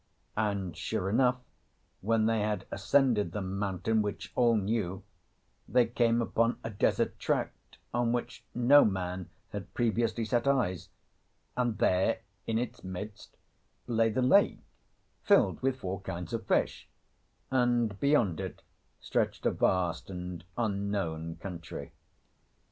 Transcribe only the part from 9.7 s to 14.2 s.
previously set eyes; and there in its midst lay